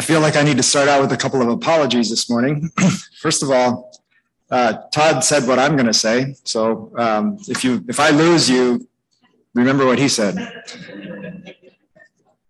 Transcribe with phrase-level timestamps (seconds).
[0.00, 2.70] I feel like I need to start out with a couple of apologies this morning.
[3.20, 3.92] First of all,
[4.50, 8.48] uh, Todd said what I'm going to say, so um, if you if I lose
[8.48, 8.88] you,
[9.52, 10.38] remember what he said.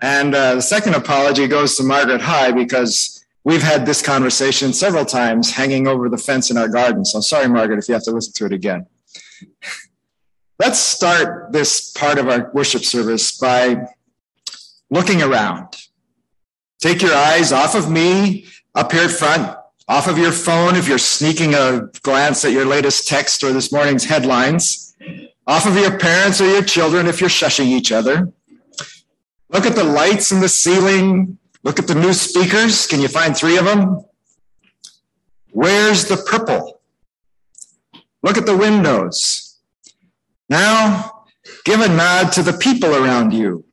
[0.00, 5.04] And uh, the second apology goes to Margaret High because we've had this conversation several
[5.04, 7.04] times hanging over the fence in our garden.
[7.04, 8.86] So I'm sorry, Margaret, if you have to listen to it again.
[10.60, 13.88] Let's start this part of our worship service by
[14.90, 15.81] looking around.
[16.82, 20.88] Take your eyes off of me up here at front, off of your phone if
[20.88, 24.92] you're sneaking a glance at your latest text or this morning's headlines,
[25.46, 28.32] off of your parents or your children if you're shushing each other.
[29.48, 31.38] Look at the lights in the ceiling.
[31.62, 32.88] Look at the new speakers.
[32.88, 34.04] Can you find three of them?
[35.52, 36.80] Where's the purple?
[38.24, 39.60] Look at the windows.
[40.48, 41.26] Now,
[41.64, 43.66] give a nod to the people around you.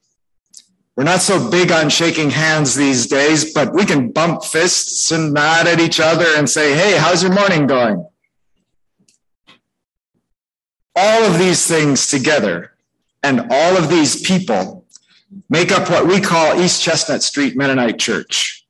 [0.99, 5.33] We're not so big on shaking hands these days, but we can bump fists and
[5.33, 8.05] nod at each other and say, hey, how's your morning going?
[10.97, 12.73] All of these things together
[13.23, 14.85] and all of these people
[15.49, 18.67] make up what we call East Chestnut Street Mennonite Church.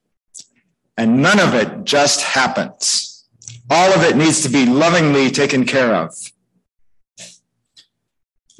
[0.99, 3.27] And none of it just happens.
[3.71, 6.14] All of it needs to be lovingly taken care of.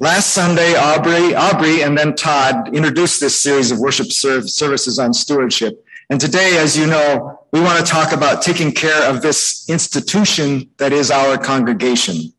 [0.02, 5.84] Last Sunday, Aubrey, Aubrey and then Todd introduced this series of worship services on stewardship.
[6.08, 10.70] And today, as you know, we want to talk about taking care of this institution
[10.78, 12.32] that is our congregation.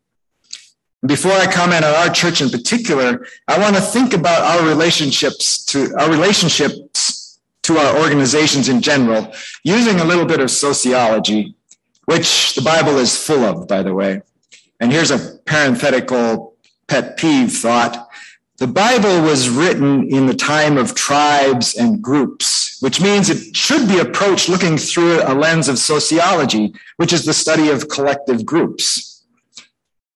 [1.06, 5.64] Before I comment on our church in particular, I want to think about our relationships
[5.66, 11.54] to our relationships to our organizations in general, using a little bit of sociology,
[12.06, 14.22] which the Bible is full of, by the way.
[14.80, 16.51] And here's a parenthetical
[16.86, 18.08] pet peeve thought.
[18.58, 23.88] The Bible was written in the time of tribes and groups, which means it should
[23.88, 29.24] be approached looking through a lens of sociology, which is the study of collective groups.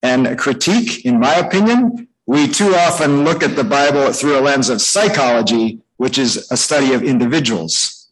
[0.02, 4.42] And a critique, in my opinion, we too often look at the Bible through a
[4.42, 8.08] lens of psychology, which is a study of individuals,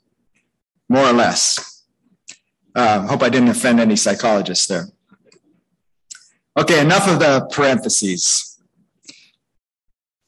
[0.89, 1.83] more or less.
[2.75, 4.89] Uh, hope I didn't offend any psychologists there.
[6.57, 8.61] Okay, enough of the parentheses.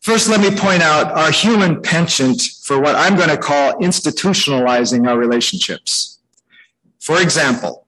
[0.01, 5.09] First, let me point out our human penchant for what I'm going to call institutionalizing
[5.09, 6.21] our relationships.
[7.01, 7.87] For example,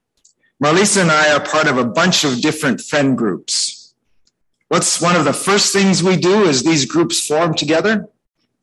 [0.63, 3.93] Marlisa and I are part of a bunch of different friend groups.
[4.67, 8.07] What's one of the first things we do as these groups form together?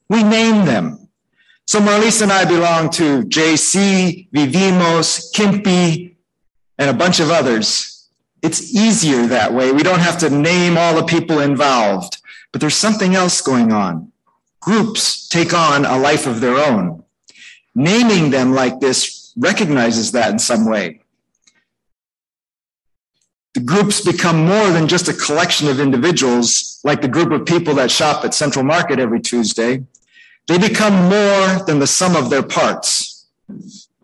[0.09, 1.09] We name them.
[1.67, 6.15] So Marlisa and I belong to JC, Vivimos, Kimpy,
[6.79, 7.96] and a bunch of others.
[8.47, 9.73] It's easier that way.
[9.73, 12.19] We don't have to name all the people involved.
[12.53, 14.13] But there's something else going on.
[14.61, 17.03] Groups take on a life of their own.
[17.75, 21.01] Naming them like this recognizes that in some way.
[23.55, 27.75] The groups become more than just a collection of individuals, like the group of people
[27.75, 29.83] that shop at Central Market every Tuesday.
[30.47, 33.27] They become more than the sum of their parts.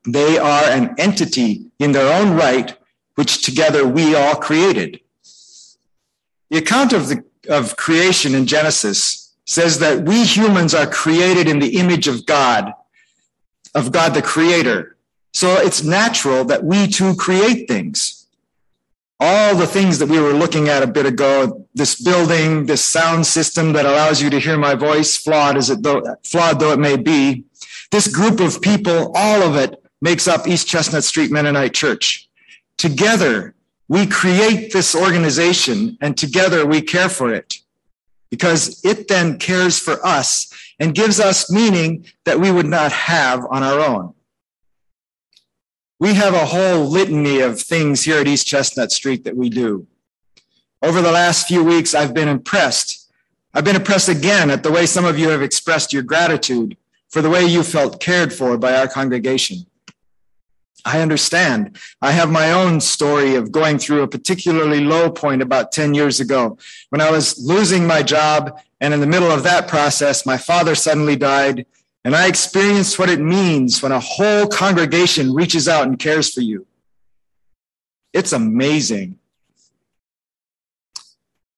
[0.05, 2.77] They are an entity in their own right,
[3.15, 5.01] which together we all created.
[6.51, 11.59] The account of the of creation in Genesis says that we humans are created in
[11.59, 12.73] the image of God,
[13.75, 14.97] of God the creator.
[15.33, 18.27] So it's natural that we too create things.
[19.19, 23.27] All the things that we were looking at a bit ago, this building, this sound
[23.27, 26.81] system that allows you to hear my voice, flawed as it though, flawed though it
[26.81, 27.45] may be,
[27.91, 32.29] this group of people, all of it makes up East Chestnut Street Mennonite Church.
[32.83, 33.55] Together,
[33.87, 37.59] we create this organization and together we care for it
[38.29, 43.47] because it then cares for us and gives us meaning that we would not have
[43.53, 44.15] on our own.
[46.01, 49.87] We have a whole litany of things here at East Chestnut Street that we do.
[50.83, 53.13] Over the last few weeks, I've been impressed.
[53.55, 56.77] I've been impressed again at the way some of you have expressed your gratitude
[57.11, 59.67] for the way you felt cared for by our congregation.
[60.85, 61.79] I understand.
[62.01, 66.21] I have my own story of going through a particularly low point about 10 years
[66.21, 66.59] ago
[66.91, 68.61] when I was losing my job.
[68.81, 71.67] And in the middle of that process, my father suddenly died.
[72.05, 76.41] And I experienced what it means when a whole congregation reaches out and cares for
[76.41, 76.67] you.
[78.13, 79.19] It's amazing.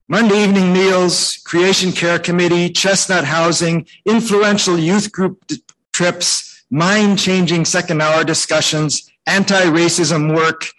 [0.06, 5.42] Monday evening meals, Creation Care Committee, Chestnut Housing, influential youth group
[5.94, 10.70] trips, mind changing second hour discussions, anti-racism work,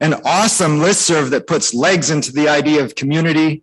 [0.00, 3.62] an awesome listserv that puts legs into the idea of community.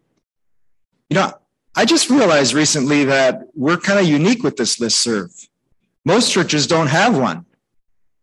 [1.09, 1.33] You know,
[1.75, 5.47] I just realized recently that we're kind of unique with this listserv.
[6.03, 7.45] Most churches don't have one.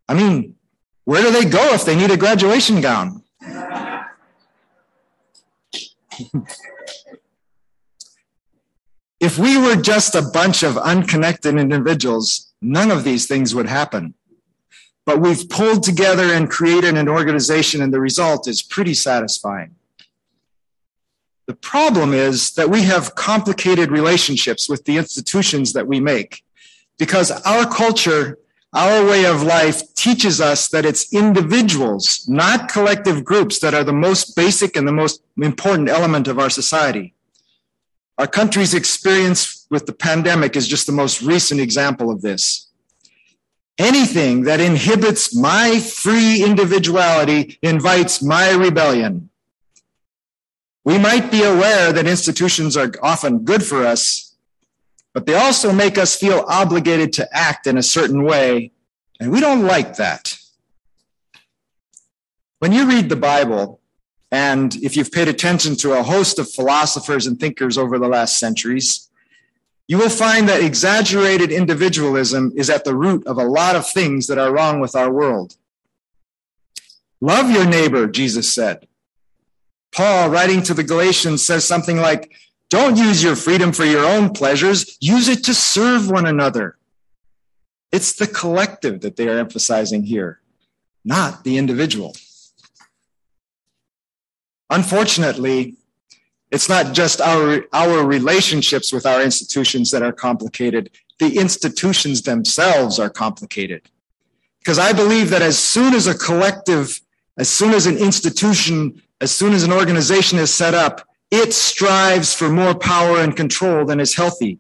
[0.08, 0.56] I mean,
[1.04, 3.22] where do they go if they need a graduation gown?
[9.20, 14.14] if we were just a bunch of unconnected individuals, none of these things would happen.
[15.04, 19.75] But we've pulled together and created an organization, and the result is pretty satisfying.
[21.46, 26.44] The problem is that we have complicated relationships with the institutions that we make
[26.99, 28.38] because our culture,
[28.72, 33.93] our way of life teaches us that it's individuals, not collective groups, that are the
[33.93, 37.12] most basic and the most important element of our society.
[38.19, 42.69] Our country's experience with the pandemic is just the most recent example of this.
[43.78, 49.30] Anything that inhibits my free individuality invites my rebellion.
[50.84, 54.36] We might be aware that institutions are often good for us,
[55.14, 58.72] but they also make us feel obligated to act in a certain way,
[59.20, 60.36] and we don't like that.
[62.58, 63.80] When you read the Bible,
[64.30, 68.38] and if you've paid attention to a host of philosophers and thinkers over the last
[68.38, 69.08] centuries,
[69.88, 74.26] you will find that exaggerated individualism is at the root of a lot of things
[74.29, 75.56] that are wrong with our world.
[77.20, 78.87] Love your neighbor, Jesus said.
[79.94, 82.32] Paul, writing to the Galatians, says something like,
[82.70, 86.76] Don't use your freedom for your own pleasures, use it to serve one another.
[87.93, 90.40] It's the collective that they are emphasizing here,
[91.05, 92.14] not the individual.
[94.70, 95.76] Unfortunately,
[96.52, 100.90] it's not just our, our relationships with our institutions that are complicated.
[101.19, 103.88] The institutions themselves are complicated.
[104.58, 107.00] Because I believe that as soon as a collective,
[107.38, 112.34] as soon as an institution, as soon as an organization is set up, it strives
[112.34, 114.58] for more power and control than is healthy.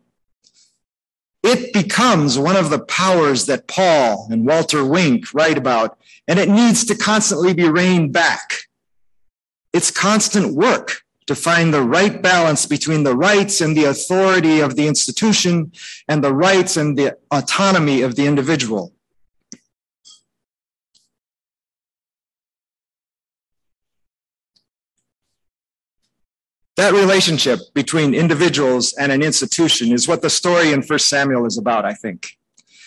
[1.42, 6.48] It becomes one of the powers that Paul and Walter Wink write about, and it
[6.48, 8.62] needs to constantly be reined back.
[9.74, 14.76] It's constant work to find the right balance between the rights and the authority of
[14.76, 15.72] the institution
[16.08, 18.92] and the rights and the autonomy of the individual.
[26.76, 31.58] That relationship between individuals and an institution is what the story in First Samuel is
[31.58, 32.38] about, I think.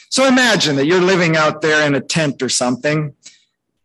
[0.09, 3.13] So imagine that you're living out there in a tent or something,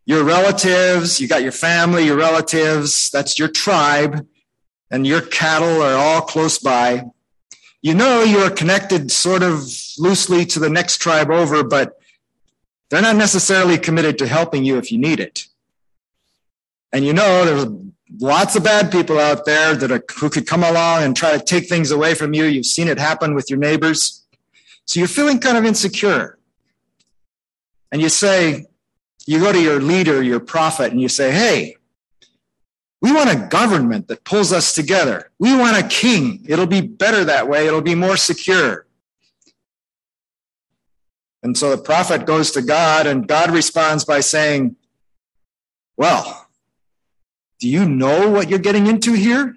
[0.06, 4.26] your relatives, you got your family, your relatives, that's your tribe,
[4.90, 7.04] and your cattle are all close by.
[7.82, 9.62] You know you're connected sort of
[9.98, 11.98] loosely to the next tribe over, but
[12.90, 15.46] they're not necessarily committed to helping you if you need it.
[16.92, 17.66] And you know there's
[18.18, 21.42] lots of bad people out there that are, who could come along and try to
[21.42, 22.44] take things away from you.
[22.44, 24.26] You've seen it happen with your neighbors.
[24.84, 26.36] So you're feeling kind of insecure.
[27.92, 28.66] And you say,
[29.26, 31.76] you go to your leader, your prophet, and you say, Hey,
[33.00, 35.30] we want a government that pulls us together.
[35.38, 36.44] We want a king.
[36.46, 37.66] It'll be better that way.
[37.66, 38.86] It'll be more secure.
[41.42, 44.76] And so the prophet goes to God, and God responds by saying,
[45.96, 46.48] Well,
[47.58, 49.56] do you know what you're getting into here?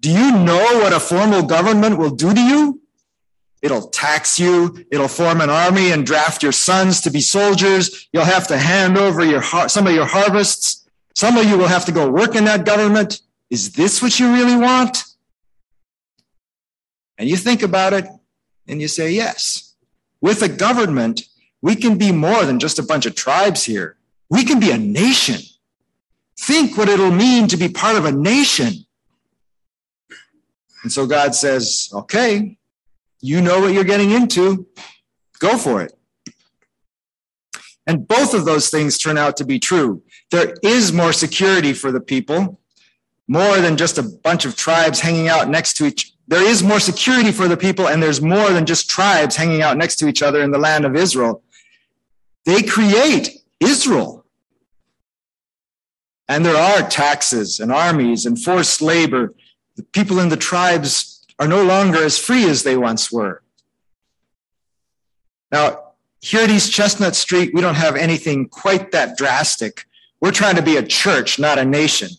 [0.00, 2.82] Do you know what a formal government will do to you?
[3.62, 4.86] It'll tax you.
[4.90, 8.08] It'll form an army and draft your sons to be soldiers.
[8.12, 10.88] You'll have to hand over your some of your harvests.
[11.14, 13.20] Some of you will have to go work in that government.
[13.50, 15.04] Is this what you really want?
[17.18, 18.06] And you think about it
[18.66, 19.74] and you say, yes.
[20.20, 21.22] With a government,
[21.60, 23.96] we can be more than just a bunch of tribes here.
[24.28, 25.40] We can be a nation.
[26.38, 28.72] Think what it'll mean to be part of a nation.
[30.82, 32.56] And so God says, okay,
[33.20, 34.66] you know what you're getting into.
[35.38, 35.92] Go for it.
[37.90, 40.00] And both of those things turn out to be true.
[40.30, 42.60] There is more security for the people,
[43.26, 46.12] more than just a bunch of tribes hanging out next to each.
[46.28, 49.76] There is more security for the people, and there's more than just tribes hanging out
[49.76, 51.42] next to each other in the land of Israel.
[52.46, 54.24] They create Israel.
[56.28, 59.34] And there are taxes and armies and forced labor.
[59.74, 63.42] The people in the tribes are no longer as free as they once were.
[65.50, 65.89] Now,
[66.20, 69.86] here at East Chestnut Street, we don't have anything quite that drastic.
[70.20, 72.10] We're trying to be a church, not a nation.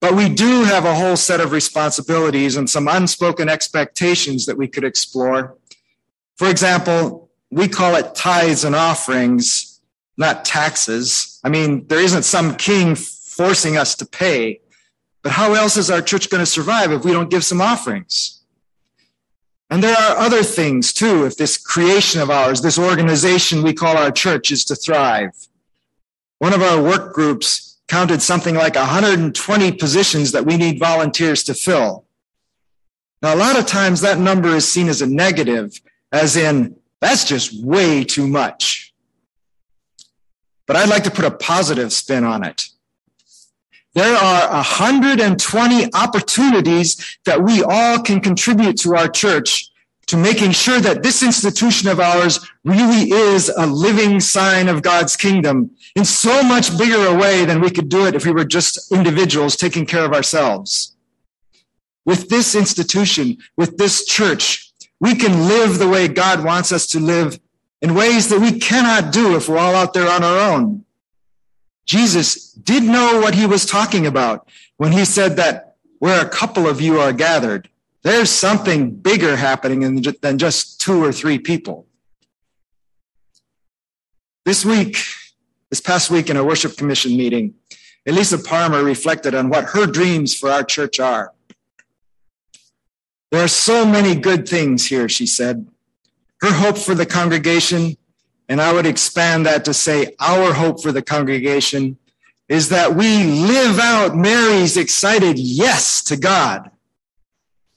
[0.00, 4.68] But we do have a whole set of responsibilities and some unspoken expectations that we
[4.68, 5.56] could explore.
[6.36, 9.80] For example, we call it tithes and offerings,
[10.16, 11.40] not taxes.
[11.42, 14.60] I mean, there isn't some king forcing us to pay.
[15.22, 18.37] But how else is our church going to survive if we don't give some offerings?
[19.70, 23.96] And there are other things too, if this creation of ours, this organization we call
[23.96, 25.32] our church is to thrive.
[26.38, 31.54] One of our work groups counted something like 120 positions that we need volunteers to
[31.54, 32.06] fill.
[33.20, 35.80] Now, a lot of times that number is seen as a negative,
[36.12, 38.94] as in, that's just way too much.
[40.66, 42.68] But I'd like to put a positive spin on it.
[43.94, 49.70] There are 120 opportunities that we all can contribute to our church
[50.08, 55.16] to making sure that this institution of ours really is a living sign of God's
[55.16, 58.44] kingdom in so much bigger a way than we could do it if we were
[58.44, 60.96] just individuals taking care of ourselves.
[62.06, 67.00] With this institution, with this church, we can live the way God wants us to
[67.00, 67.38] live
[67.82, 70.84] in ways that we cannot do if we're all out there on our own.
[71.88, 76.68] Jesus did know what he was talking about when he said that where a couple
[76.68, 77.70] of you are gathered,
[78.02, 81.86] there's something bigger happening than just two or three people.
[84.44, 84.98] This week,
[85.70, 87.54] this past week in a worship commission meeting,
[88.06, 91.32] Elisa Palmer reflected on what her dreams for our church are.
[93.30, 95.66] There are so many good things here, she said.
[96.42, 97.96] Her hope for the congregation,
[98.48, 101.98] and I would expand that to say our hope for the congregation,
[102.48, 106.70] is that we live out Mary's excited yes to God.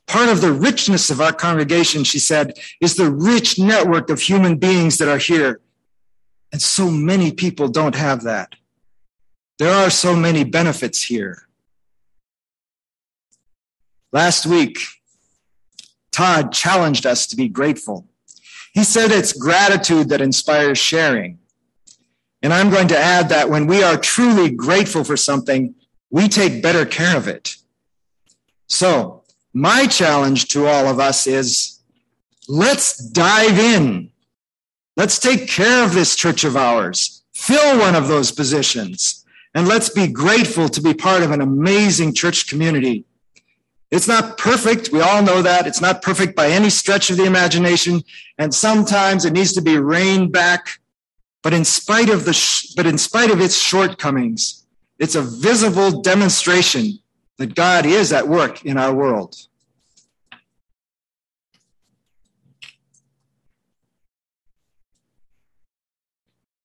[0.07, 4.57] Part of the richness of our congregation, she said, is the rich network of human
[4.57, 5.59] beings that are here.
[6.51, 8.55] And so many people don't have that.
[9.59, 11.47] There are so many benefits here.
[14.11, 14.79] Last week,
[16.11, 18.07] Todd challenged us to be grateful.
[18.71, 21.39] He said it's gratitude that inspires sharing.
[22.41, 25.75] And I'm going to add that when we are truly grateful for something,
[26.09, 27.55] we take better care of it.
[28.67, 29.23] So,
[29.53, 31.79] my challenge to all of us is
[32.47, 34.11] let's dive in.
[34.95, 39.89] Let's take care of this church of ours, fill one of those positions, and let's
[39.89, 43.05] be grateful to be part of an amazing church community
[43.91, 44.91] it's not perfect.
[44.91, 45.67] We all know that.
[45.67, 48.03] It's not perfect by any stretch of the imagination.
[48.37, 50.79] And sometimes it needs to be reined back.
[51.43, 54.65] But in spite of the, sh- but in spite of its shortcomings,
[54.97, 56.99] it's a visible demonstration
[57.37, 59.35] that God is at work in our world.